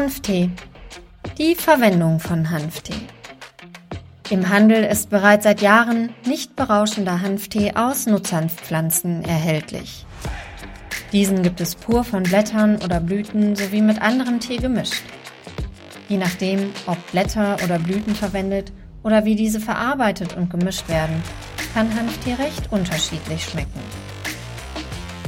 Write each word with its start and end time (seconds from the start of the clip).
Hanftee. 0.00 0.48
Die 1.36 1.54
Verwendung 1.54 2.20
von 2.20 2.48
Hanftee. 2.48 2.94
Im 4.30 4.48
Handel 4.48 4.82
ist 4.82 5.10
bereits 5.10 5.44
seit 5.44 5.60
Jahren 5.60 6.08
nicht 6.24 6.56
berauschender 6.56 7.20
Hanftee 7.20 7.74
aus 7.74 8.06
Nutzhanfpflanzen 8.06 9.22
erhältlich. 9.24 10.06
Diesen 11.12 11.42
gibt 11.42 11.60
es 11.60 11.74
pur 11.74 12.02
von 12.02 12.22
Blättern 12.22 12.78
oder 12.82 12.98
Blüten 12.98 13.54
sowie 13.54 13.82
mit 13.82 14.00
anderem 14.00 14.40
Tee 14.40 14.56
gemischt. 14.56 15.02
Je 16.08 16.16
nachdem, 16.16 16.70
ob 16.86 16.96
Blätter 17.10 17.58
oder 17.62 17.78
Blüten 17.78 18.14
verwendet 18.14 18.72
oder 19.02 19.26
wie 19.26 19.34
diese 19.34 19.60
verarbeitet 19.60 20.34
und 20.34 20.48
gemischt 20.48 20.88
werden, 20.88 21.22
kann 21.74 21.94
Hanftee 21.94 22.42
recht 22.42 22.72
unterschiedlich 22.72 23.44
schmecken. 23.44 23.82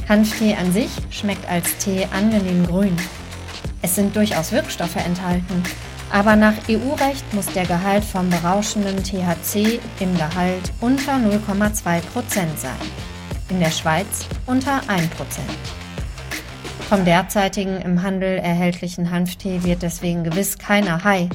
Hanftee 0.09 0.55
an 0.55 0.73
sich 0.73 0.89
schmeckt 1.11 1.47
als 1.47 1.77
Tee 1.77 2.07
angenehm 2.11 2.65
grün. 2.65 2.97
Es 3.83 3.95
sind 3.95 4.15
durchaus 4.15 4.53
Wirkstoffe 4.53 4.95
enthalten, 4.95 5.61
aber 6.09 6.37
nach 6.37 6.53
EU-Recht 6.69 7.33
muss 7.33 7.47
der 7.47 7.65
Gehalt 7.65 8.05
vom 8.05 8.29
berauschenden 8.29 9.03
THC 9.03 9.81
im 9.99 10.15
Gehalt 10.15 10.71
unter 10.79 11.15
0,2% 11.15 12.01
sein. 12.55 12.71
In 13.49 13.59
der 13.59 13.71
Schweiz 13.71 14.25
unter 14.45 14.79
1%. 14.83 15.09
Vom 16.87 17.03
derzeitigen 17.03 17.81
im 17.81 18.01
Handel 18.03 18.37
erhältlichen 18.37 19.11
Hanftee 19.11 19.63
wird 19.63 19.81
deswegen 19.81 20.23
gewiss 20.23 20.57
keiner 20.57 21.03
High. 21.03 21.29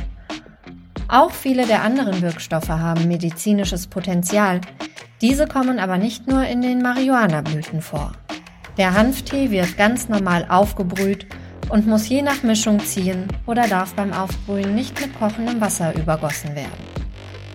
Auch 1.06 1.32
viele 1.32 1.66
der 1.66 1.82
anderen 1.82 2.22
Wirkstoffe 2.22 2.70
haben 2.70 3.08
medizinisches 3.08 3.88
Potenzial. 3.88 4.62
Diese 5.20 5.46
kommen 5.46 5.78
aber 5.78 5.98
nicht 5.98 6.26
nur 6.26 6.44
in 6.46 6.62
den 6.62 6.80
Marihuana-Blüten 6.80 7.82
vor. 7.82 8.12
Der 8.78 8.94
Hanftee 8.94 9.50
wird 9.50 9.76
ganz 9.76 10.08
normal 10.08 10.46
aufgebrüht 10.48 11.26
und 11.68 11.86
muss 11.86 12.08
je 12.08 12.22
nach 12.22 12.42
Mischung 12.42 12.80
ziehen 12.80 13.28
oder 13.46 13.68
darf 13.68 13.94
beim 13.94 14.12
Aufbrühen 14.12 14.74
nicht 14.74 15.00
mit 15.00 15.18
kochendem 15.18 15.60
Wasser 15.60 15.94
übergossen 15.94 16.54
werden. 16.54 16.98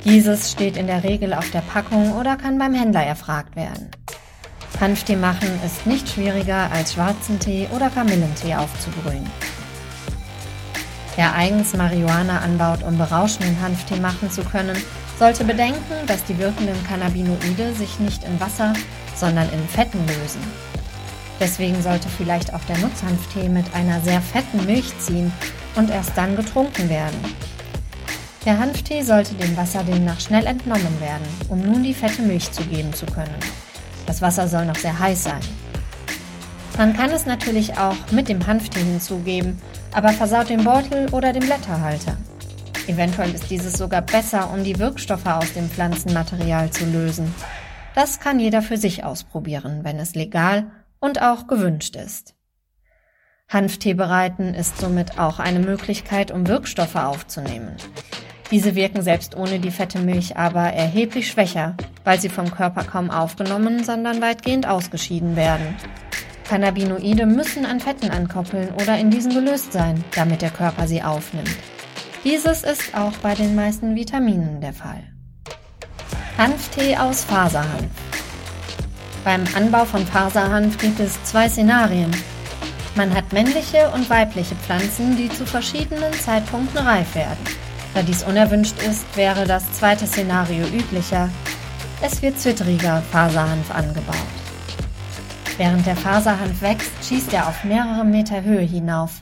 Dieses 0.05 0.51
steht 0.51 0.77
in 0.77 0.87
der 0.87 1.03
Regel 1.03 1.33
auf 1.33 1.49
der 1.51 1.61
Packung 1.61 2.13
oder 2.13 2.35
kann 2.35 2.57
beim 2.57 2.73
Händler 2.73 3.03
erfragt 3.03 3.55
werden. 3.55 3.89
Hanftee 4.83 5.15
machen 5.15 5.47
ist 5.65 5.87
nicht 5.87 6.09
schwieriger 6.09 6.69
als 6.69 6.91
schwarzen 6.91 7.39
Tee 7.39 7.69
oder 7.73 7.89
Kamillentee 7.89 8.53
aufzubrühen. 8.53 9.25
Wer 11.15 11.33
eigens 11.33 11.73
Marihuana 11.73 12.39
anbaut, 12.39 12.83
um 12.83 12.97
berauschenden 12.97 13.61
Hanftee 13.61 14.01
machen 14.01 14.29
zu 14.29 14.43
können, 14.43 14.75
sollte 15.17 15.45
bedenken, 15.45 16.05
dass 16.05 16.25
die 16.25 16.37
wirkenden 16.37 16.75
Cannabinoide 16.85 17.71
sich 17.73 17.97
nicht 17.99 18.25
in 18.25 18.37
Wasser, 18.41 18.73
sondern 19.15 19.47
in 19.53 19.65
Fetten 19.69 19.99
lösen. 20.05 20.41
Deswegen 21.43 21.81
sollte 21.81 22.07
vielleicht 22.07 22.53
auch 22.53 22.63
der 22.69 22.77
Nutzhanftee 22.77 23.49
mit 23.49 23.65
einer 23.75 23.99
sehr 23.99 24.21
fetten 24.21 24.65
Milch 24.65 24.97
ziehen 24.99 25.29
und 25.75 25.89
erst 25.89 26.17
dann 26.17 26.37
getrunken 26.37 26.87
werden. 26.87 27.17
Der 28.45 28.57
Hanftee 28.57 29.01
sollte 29.01 29.33
dem 29.33 29.57
Wasser 29.57 29.83
demnach 29.83 30.21
schnell 30.21 30.45
entnommen 30.45 31.01
werden, 31.01 31.27
um 31.49 31.59
nun 31.59 31.83
die 31.83 31.93
fette 31.93 32.21
Milch 32.21 32.49
zu 32.53 32.63
geben 32.63 32.93
zu 32.93 33.05
können. 33.07 33.35
Das 34.05 34.21
Wasser 34.21 34.47
soll 34.47 34.65
noch 34.65 34.77
sehr 34.77 34.97
heiß 34.97 35.25
sein. 35.25 35.41
Man 36.77 36.95
kann 36.95 37.09
es 37.09 37.25
natürlich 37.25 37.77
auch 37.77 37.97
mit 38.11 38.29
dem 38.29 38.47
Hanftee 38.47 38.79
hinzugeben, 38.79 39.61
aber 39.91 40.13
versaut 40.13 40.47
den 40.47 40.63
Beutel 40.63 41.09
oder 41.09 41.33
den 41.33 41.45
Blätterhalter. 41.45 42.15
Eventuell 42.87 43.35
ist 43.35 43.49
dieses 43.49 43.73
sogar 43.73 44.01
besser, 44.01 44.49
um 44.53 44.63
die 44.63 44.79
Wirkstoffe 44.79 45.25
aus 45.25 45.51
dem 45.51 45.69
Pflanzenmaterial 45.69 46.71
zu 46.71 46.85
lösen. 46.85 47.35
Das 47.95 48.21
kann 48.21 48.39
jeder 48.39 48.61
für 48.61 48.77
sich 48.77 49.03
ausprobieren, 49.03 49.81
wenn 49.83 49.99
es 49.99 50.15
legal 50.15 50.67
und 51.03 51.21
auch 51.21 51.47
gewünscht 51.47 51.97
ist. 51.97 52.33
Hanftee 53.49 53.93
bereiten 53.93 54.53
ist 54.53 54.77
somit 54.77 55.19
auch 55.19 55.37
eine 55.37 55.59
Möglichkeit, 55.59 56.31
um 56.31 56.47
Wirkstoffe 56.47 56.95
aufzunehmen. 56.95 57.75
Diese 58.51 58.73
wirken 58.73 59.01
selbst 59.01 59.35
ohne 59.35 59.59
die 59.59 59.71
fette 59.71 59.99
Milch 59.99 60.37
aber 60.37 60.61
erheblich 60.61 61.29
schwächer, 61.29 61.75
weil 62.05 62.21
sie 62.21 62.29
vom 62.29 62.49
Körper 62.49 62.85
kaum 62.85 63.11
aufgenommen, 63.11 63.83
sondern 63.83 64.21
weitgehend 64.21 64.65
ausgeschieden 64.65 65.35
werden. 65.35 65.75
Cannabinoide 66.47 67.25
müssen 67.25 67.65
an 67.65 67.81
Fetten 67.81 68.09
ankoppeln 68.09 68.69
oder 68.75 68.97
in 68.97 69.11
diesen 69.11 69.33
gelöst 69.33 69.73
sein, 69.73 70.01
damit 70.15 70.41
der 70.41 70.51
Körper 70.51 70.87
sie 70.87 71.03
aufnimmt. 71.03 71.57
Dieses 72.23 72.63
ist 72.63 72.95
auch 72.95 73.13
bei 73.17 73.35
den 73.35 73.55
meisten 73.55 73.95
Vitaminen 73.95 74.61
der 74.61 74.73
Fall. 74.73 75.03
Hanftee 76.37 76.95
aus 76.95 77.25
Faserhanf. 77.25 77.91
Beim 79.23 79.43
Anbau 79.55 79.85
von 79.85 80.05
Faserhanf 80.05 80.77
gibt 80.77 80.99
es 80.99 81.23
zwei 81.23 81.47
Szenarien. 81.47 82.11
Man 82.95 83.13
hat 83.15 83.31
männliche 83.31 83.89
und 83.91 84.09
weibliche 84.09 84.55
Pflanzen, 84.55 85.15
die 85.15 85.29
zu 85.29 85.45
verschiedenen 85.45 86.11
Zeitpunkten 86.13 86.79
reif 86.79 87.15
werden. 87.15 87.39
Da 87.93 88.01
dies 88.01 88.23
unerwünscht 88.23 88.81
ist, 88.83 89.05
wäre 89.15 89.45
das 89.45 89.71
zweite 89.71 90.05
Szenario 90.07 90.65
üblicher. 90.67 91.29
Es 92.01 92.21
wird 92.21 92.37
zwittriger 92.37 93.01
Faserhanf 93.11 93.73
angebaut. 93.73 94.15
Während 95.57 95.85
der 95.85 95.95
Faserhanf 95.95 96.61
wächst, 96.61 96.91
schießt 97.07 97.33
er 97.33 97.47
auf 97.47 97.63
mehrere 97.63 98.03
Meter 98.03 98.43
Höhe 98.43 98.61
hinauf. 98.61 99.21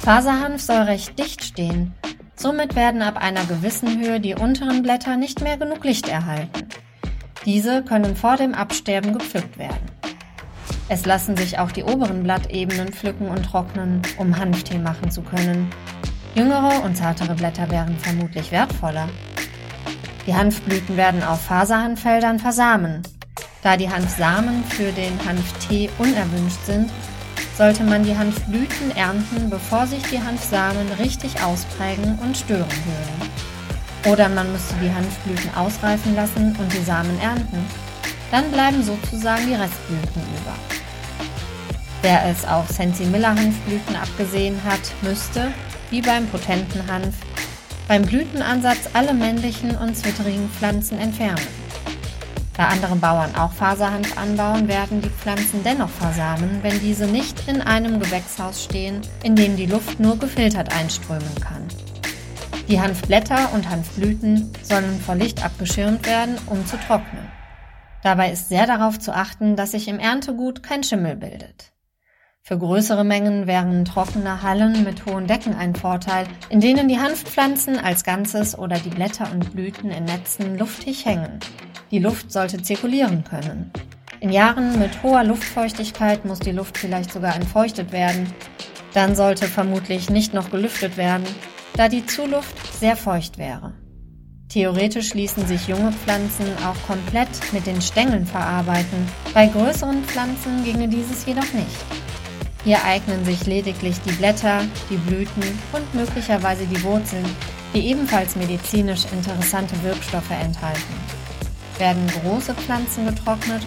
Faserhanf 0.00 0.60
soll 0.60 0.82
recht 0.82 1.16
dicht 1.18 1.44
stehen. 1.44 1.94
Somit 2.34 2.74
werden 2.74 3.00
ab 3.00 3.16
einer 3.16 3.44
gewissen 3.44 4.00
Höhe 4.00 4.18
die 4.18 4.34
unteren 4.34 4.82
Blätter 4.82 5.16
nicht 5.16 5.40
mehr 5.40 5.56
genug 5.56 5.84
Licht 5.84 6.08
erhalten. 6.08 6.63
Diese 7.44 7.82
können 7.82 8.16
vor 8.16 8.36
dem 8.36 8.54
Absterben 8.54 9.12
gepflückt 9.12 9.58
werden. 9.58 9.90
Es 10.88 11.04
lassen 11.04 11.36
sich 11.36 11.58
auch 11.58 11.70
die 11.70 11.82
oberen 11.82 12.22
Blattebenen 12.22 12.88
pflücken 12.88 13.28
und 13.28 13.42
trocknen, 13.42 14.00
um 14.16 14.38
Hanftee 14.38 14.78
machen 14.78 15.10
zu 15.10 15.20
können. 15.20 15.70
Jüngere 16.34 16.82
und 16.82 16.96
zartere 16.96 17.34
Blätter 17.34 17.70
wären 17.70 17.98
vermutlich 17.98 18.50
wertvoller. 18.50 19.08
Die 20.26 20.34
Hanfblüten 20.34 20.96
werden 20.96 21.22
auf 21.22 21.42
Faserhanffeldern 21.42 22.38
versamen. 22.38 23.02
Da 23.62 23.76
die 23.76 23.90
Hanfsamen 23.90 24.64
für 24.64 24.90
den 24.92 25.18
Hanftee 25.26 25.90
unerwünscht 25.98 26.64
sind, 26.64 26.90
sollte 27.56 27.84
man 27.84 28.04
die 28.04 28.16
Hanfblüten 28.16 28.90
ernten, 28.96 29.50
bevor 29.50 29.86
sich 29.86 30.02
die 30.04 30.20
Hanfsamen 30.20 30.90
richtig 30.98 31.42
ausprägen 31.42 32.18
und 32.20 32.36
stören 32.36 32.64
würden. 32.64 33.43
Oder 34.04 34.28
man 34.28 34.52
müsste 34.52 34.74
die 34.82 34.92
Hanfblüten 34.92 35.54
ausreifen 35.54 36.14
lassen 36.14 36.54
und 36.58 36.72
die 36.72 36.84
Samen 36.84 37.18
ernten. 37.20 37.64
Dann 38.30 38.50
bleiben 38.50 38.82
sozusagen 38.82 39.46
die 39.46 39.54
Restblüten 39.54 40.22
über. 40.22 40.54
Wer 42.02 42.26
es 42.26 42.44
auf 42.46 42.68
Sensimilla 42.68 43.28
Hanfblüten 43.30 43.96
abgesehen 43.96 44.60
hat, 44.64 44.80
müsste, 45.00 45.52
wie 45.90 46.02
beim 46.02 46.26
potenten 46.26 46.86
Hanf, 46.86 47.14
beim 47.88 48.02
Blütenansatz 48.02 48.90
alle 48.92 49.14
männlichen 49.14 49.74
und 49.76 49.96
zwitterigen 49.96 50.50
Pflanzen 50.50 50.98
entfernen. 50.98 51.46
Da 52.56 52.68
andere 52.68 52.94
Bauern 52.96 53.34
auch 53.34 53.52
Faserhanf 53.52 54.16
anbauen, 54.16 54.68
werden 54.68 55.02
die 55.02 55.10
Pflanzen 55.10 55.64
dennoch 55.64 55.88
versamen, 55.88 56.62
wenn 56.62 56.78
diese 56.80 57.06
nicht 57.06 57.48
in 57.48 57.60
einem 57.60 57.98
Gewächshaus 57.98 58.64
stehen, 58.64 59.00
in 59.22 59.34
dem 59.34 59.56
die 59.56 59.66
Luft 59.66 59.98
nur 59.98 60.18
gefiltert 60.18 60.72
einströmen 60.72 61.34
kann. 61.40 61.66
Die 62.68 62.80
Hanfblätter 62.80 63.52
und 63.52 63.68
Hanfblüten 63.68 64.50
sollen 64.62 64.98
vor 64.98 65.16
Licht 65.16 65.44
abgeschirmt 65.44 66.06
werden, 66.06 66.38
um 66.46 66.64
zu 66.64 66.78
trocknen. 66.78 67.28
Dabei 68.02 68.30
ist 68.32 68.48
sehr 68.48 68.66
darauf 68.66 68.98
zu 68.98 69.14
achten, 69.14 69.54
dass 69.54 69.72
sich 69.72 69.86
im 69.86 69.98
Erntegut 69.98 70.62
kein 70.62 70.82
Schimmel 70.82 71.16
bildet. 71.16 71.72
Für 72.40 72.58
größere 72.58 73.04
Mengen 73.04 73.46
wären 73.46 73.84
trockene 73.84 74.42
Hallen 74.42 74.82
mit 74.82 75.04
hohen 75.04 75.26
Decken 75.26 75.54
ein 75.54 75.74
Vorteil, 75.74 76.26
in 76.48 76.60
denen 76.60 76.88
die 76.88 76.98
Hanfpflanzen 76.98 77.78
als 77.78 78.02
Ganzes 78.02 78.58
oder 78.58 78.78
die 78.78 78.90
Blätter 78.90 79.30
und 79.30 79.52
Blüten 79.52 79.90
in 79.90 80.04
Netzen 80.04 80.58
luftig 80.58 81.04
hängen. 81.04 81.40
Die 81.90 81.98
Luft 81.98 82.32
sollte 82.32 82.62
zirkulieren 82.62 83.24
können. 83.24 83.72
In 84.20 84.30
Jahren 84.30 84.78
mit 84.78 85.02
hoher 85.02 85.24
Luftfeuchtigkeit 85.24 86.24
muss 86.24 86.38
die 86.38 86.52
Luft 86.52 86.78
vielleicht 86.78 87.12
sogar 87.12 87.36
entfeuchtet 87.36 87.92
werden. 87.92 88.32
Dann 88.94 89.16
sollte 89.16 89.48
vermutlich 89.48 90.08
nicht 90.08 90.32
noch 90.32 90.50
gelüftet 90.50 90.96
werden, 90.96 91.24
da 91.76 91.88
die 91.88 92.06
Zuluft 92.06 92.54
sehr 92.72 92.96
feucht 92.96 93.38
wäre. 93.38 93.74
Theoretisch 94.48 95.14
ließen 95.14 95.46
sich 95.46 95.66
junge 95.66 95.90
Pflanzen 95.90 96.46
auch 96.64 96.86
komplett 96.86 97.28
mit 97.52 97.66
den 97.66 97.82
Stängeln 97.82 98.26
verarbeiten, 98.26 99.08
bei 99.32 99.46
größeren 99.46 100.04
Pflanzen 100.04 100.62
ginge 100.64 100.88
dieses 100.88 101.26
jedoch 101.26 101.52
nicht. 101.52 101.84
Hier 102.62 102.82
eignen 102.84 103.24
sich 103.24 103.44
lediglich 103.46 104.00
die 104.02 104.12
Blätter, 104.12 104.62
die 104.88 104.96
Blüten 104.96 105.42
und 105.72 105.94
möglicherweise 105.94 106.64
die 106.66 106.82
Wurzeln, 106.84 107.26
die 107.74 107.88
ebenfalls 107.88 108.36
medizinisch 108.36 109.04
interessante 109.12 109.82
Wirkstoffe 109.82 110.30
enthalten. 110.30 110.94
Werden 111.78 112.06
große 112.22 112.54
Pflanzen 112.54 113.06
getrocknet, 113.06 113.62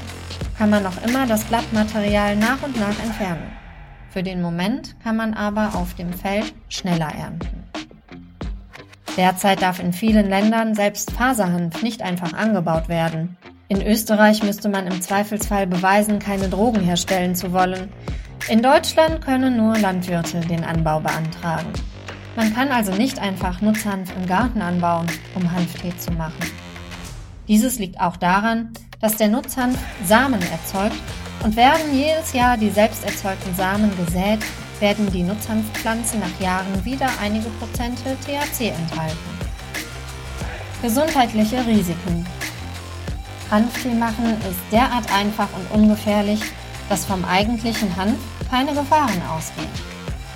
kann 0.58 0.70
man 0.70 0.84
noch 0.84 1.04
immer 1.04 1.28
das 1.28 1.44
Blattmaterial 1.44 2.38
nach 2.38 2.64
und 2.64 2.80
nach 2.80 2.98
entfernen. 3.04 3.52
Für 4.10 4.24
den 4.24 4.42
Moment 4.42 4.96
kann 5.04 5.18
man 5.18 5.34
aber 5.34 5.76
auf 5.76 5.94
dem 5.96 6.14
Feld 6.14 6.54
schneller 6.70 7.14
ernten. 7.14 7.68
Derzeit 9.18 9.64
darf 9.64 9.80
in 9.80 9.94
vielen 9.94 10.30
Ländern 10.30 10.76
selbst 10.76 11.10
Faserhanf 11.12 11.82
nicht 11.82 12.04
einfach 12.04 12.34
angebaut 12.34 12.88
werden. 12.88 13.36
In 13.68 13.82
Österreich 13.82 14.44
müsste 14.44 14.70
man 14.70 14.86
im 14.86 15.02
Zweifelsfall 15.02 15.66
beweisen, 15.66 16.20
keine 16.20 16.48
Drogen 16.48 16.82
herstellen 16.82 17.36
zu 17.36 17.52
wollen. 17.52 17.90
In 18.48 18.62
Deutschland 18.62 19.20
können 19.22 19.58
nur 19.58 19.78
Landwirte 19.78 20.40
den 20.42 20.64
Anbau 20.64 21.00
beantragen. 21.00 21.74
Man 22.36 22.54
kann 22.54 22.70
also 22.70 22.94
nicht 22.94 23.18
einfach 23.18 23.60
Nutzhanf 23.60 24.16
im 24.16 24.28
Garten 24.28 24.62
anbauen, 24.62 25.08
um 25.34 25.52
Hanftee 25.52 25.98
zu 25.98 26.12
machen. 26.12 26.46
Dieses 27.48 27.80
liegt 27.80 28.00
auch 28.00 28.18
daran, 28.18 28.72
dass 29.02 29.18
der 29.18 29.30
Nutzhanf 29.30 29.78
Samen 30.06 30.42
erzeugt 30.42 31.02
und 31.44 31.56
werden 31.56 31.92
jedes 31.92 32.34
Jahr 32.34 32.56
die 32.56 32.70
selbst 32.70 33.04
erzeugten 33.04 33.56
Samen 33.56 33.92
gesät, 33.98 34.40
werden 34.80 35.12
die 35.12 35.24
Nutzhanfpflanzen 35.24 36.20
nach 36.20 36.40
Jahren 36.40 36.84
wieder 36.86 37.10
einige 37.22 37.50
Prozente 37.50 38.18
THC 38.26 38.70
enthalten. 38.70 39.18
Gesundheitliche 40.82 41.66
Risiken 41.66 42.26
Hanftee 43.50 43.94
machen 43.94 44.34
ist 44.50 44.60
derart 44.74 45.12
einfach 45.14 45.48
und 45.54 45.82
ungefährlich, 45.82 46.42
dass 46.90 47.06
vom 47.06 47.24
eigentlichen 47.24 47.96
Hanf 47.96 48.18
keine 48.50 48.74
Gefahren 48.74 49.22
ausgehen. 49.30 49.70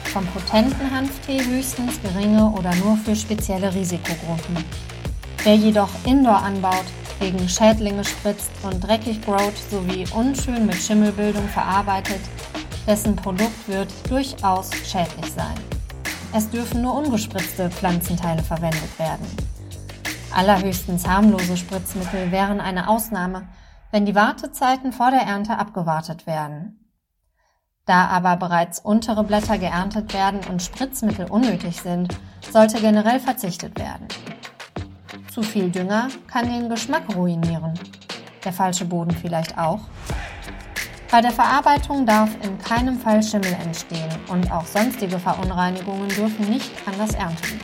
Vom 0.06 0.26
potenten 0.28 0.90
Hanftee 0.90 1.44
höchstens 1.44 2.02
geringe 2.02 2.50
oder 2.52 2.74
nur 2.76 2.98
für 2.98 3.16
spezielle 3.16 3.74
Risikogruppen. 3.74 4.64
Wer 5.44 5.56
jedoch 5.56 5.90
Indoor 6.06 6.42
anbaut, 6.42 6.86
gegen 7.20 7.48
Schädlinge 7.50 8.04
spritzt 8.04 8.52
und 8.64 8.80
dreckig 8.80 9.22
growt 9.22 9.54
sowie 9.70 10.06
unschön 10.14 10.66
mit 10.66 10.76
Schimmelbildung 10.76 11.48
verarbeitet, 11.50 12.22
dessen 12.88 13.16
Produkt 13.16 13.68
wird 13.68 13.92
durchaus 14.10 14.72
schädlich 14.86 15.32
sein. 15.32 15.56
Es 16.34 16.50
dürfen 16.50 16.82
nur 16.82 16.96
ungespritzte 16.96 17.70
Pflanzenteile 17.70 18.42
verwendet 18.42 18.98
werden. 18.98 19.26
Allerhöchstens 20.34 21.08
harmlose 21.08 21.58
Spritzmittel 21.58 22.32
wären 22.32 22.62
eine 22.62 22.88
Ausnahme, 22.88 23.48
wenn 23.92 24.06
die 24.06 24.16
Wartezeiten 24.16 24.94
vor 24.94 25.12
der 25.12 25.22
Ernte 25.22 25.58
abgewartet 25.58 26.26
werden. 26.26 26.78
Da 27.86 28.08
aber 28.08 28.38
bereits 28.38 28.80
untere 28.80 29.24
Blätter 29.24 29.58
geerntet 29.58 30.14
werden 30.14 30.40
und 30.50 30.62
Spritzmittel 30.62 31.30
unnötig 31.30 31.82
sind, 31.82 32.18
sollte 32.52 32.80
generell 32.80 33.20
verzichtet 33.20 33.78
werden. 33.78 34.08
Zu 35.34 35.44
viel 35.44 35.70
Dünger 35.70 36.08
kann 36.28 36.50
den 36.50 36.70
Geschmack 36.70 37.04
ruinieren. 37.16 37.78
Der 38.46 38.54
falsche 38.54 38.86
Boden 38.86 39.12
vielleicht 39.12 39.58
auch. 39.58 39.80
Bei 41.12 41.20
der 41.20 41.32
Verarbeitung 41.32 42.06
darf 42.06 42.30
in 42.42 42.58
keinem 42.58 42.98
Fall 42.98 43.22
Schimmel 43.22 43.54
entstehen 43.62 44.10
und 44.30 44.50
auch 44.50 44.66
sonstige 44.66 45.20
Verunreinigungen 45.20 46.08
dürfen 46.08 46.50
nicht 46.50 46.72
an 46.88 46.94
das 46.98 47.14
Erntegut. 47.14 47.60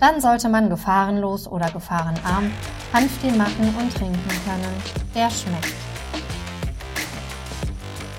Dann 0.00 0.18
sollte 0.18 0.48
man 0.48 0.70
gefahrenlos 0.70 1.46
oder 1.46 1.70
gefahrenarm 1.70 2.50
Hanftee 2.94 3.32
machen 3.32 3.74
und 3.78 3.94
trinken 3.94 4.28
können. 4.46 4.82
Der 5.14 5.28
schmeckt. 5.28 5.83